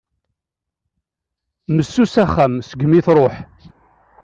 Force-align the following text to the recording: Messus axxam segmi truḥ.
Messus 1.75 2.13
axxam 2.23 2.53
segmi 2.69 3.01
truḥ. 3.05 3.35